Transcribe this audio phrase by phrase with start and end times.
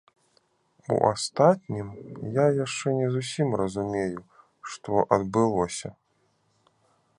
[0.93, 1.91] У астатнім,
[2.37, 4.19] я яшчэ не зусім разумею,
[4.71, 5.89] што адбылося.